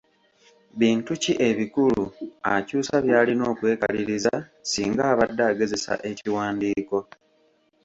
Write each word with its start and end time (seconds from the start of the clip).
Bintu 0.79 1.11
ki 1.21 1.33
ebikulu 1.49 2.03
akyusa 2.55 2.95
by’alina 3.05 3.43
okwekaliriza 3.53 4.35
singa 4.71 5.03
abadde 5.11 5.43
agezesa 5.51 5.93
ekiwandiiko? 6.11 6.97